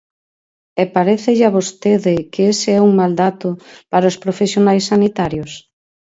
¿E 0.81 0.83
parécelle 0.95 1.45
a 1.47 1.53
vostede 1.57 2.13
que 2.31 2.41
ese 2.53 2.69
é 2.77 2.81
un 2.87 2.91
mal 2.99 3.13
dato 3.23 3.49
para 3.91 4.11
os 4.11 4.19
profesionais 4.23 4.83
sanitarios? 4.91 5.51